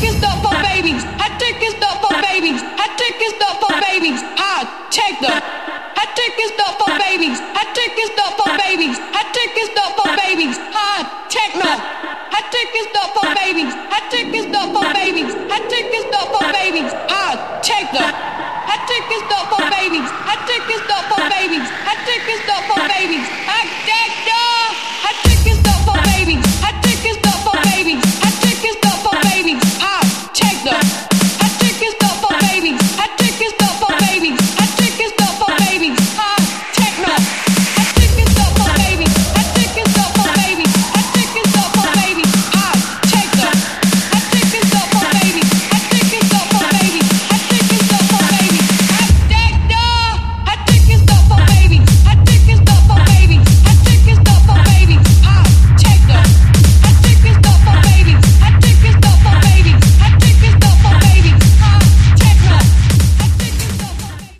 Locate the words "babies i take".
3.84-5.20, 10.16-11.52, 16.48-17.92